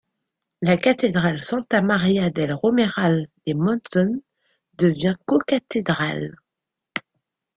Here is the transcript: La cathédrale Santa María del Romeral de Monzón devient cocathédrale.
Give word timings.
La 0.61 0.77
cathédrale 0.77 1.43
Santa 1.43 1.79
María 1.83 2.31
del 2.31 2.55
Romeral 2.57 3.29
de 3.45 3.53
Monzón 3.53 4.19
devient 4.75 5.13
cocathédrale. 5.25 6.31